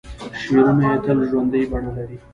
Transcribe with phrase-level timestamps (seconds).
[0.41, 2.17] شعرونه یې تل ژوندۍ بڼه لري.